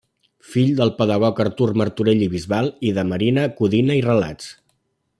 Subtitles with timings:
[0.53, 4.53] Fill del pedagog Artur Martorell i Bisbal i de Marina Codina i Relats.